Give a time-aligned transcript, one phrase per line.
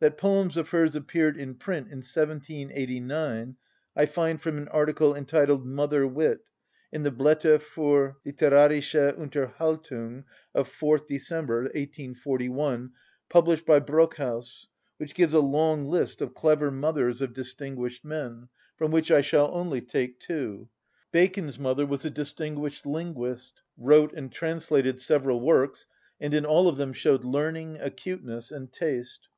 [0.00, 3.56] That poems of hers appeared in print in 1789
[3.96, 6.40] I find from an article entitled "Mother‐ wit,"
[6.92, 10.24] in the Blätter für litterarische Unterhaltung
[10.54, 12.90] of 4th October 1841,
[13.30, 14.66] published by Brockhaus,
[14.98, 19.54] which gives a long list of clever mothers of distinguished men, from which I shall
[19.54, 20.68] only take two:
[21.12, 25.86] "Bacon's mother was a distinguished linguist, wrote and translated several works,
[26.20, 29.28] and in all of them showed learning, acuteness, and taste.